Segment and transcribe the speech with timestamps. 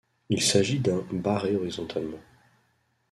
[0.29, 2.23] Il s’agit d’un Г barré horizontalement.